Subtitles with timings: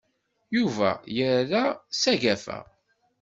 [0.57, 1.63] Yuba yerra
[1.99, 2.57] s agafa.